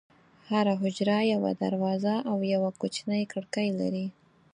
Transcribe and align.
هره 0.49 0.73
حجره 0.81 1.17
یوه 1.33 1.51
دروازه 1.61 2.15
او 2.29 2.37
یوه 2.53 2.69
کوچنۍ 2.81 3.23
کړکۍ 3.33 3.69
لري. 3.79 4.07